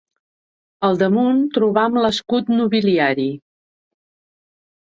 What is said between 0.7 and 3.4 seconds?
Al damunt trobam l'escut nobiliari.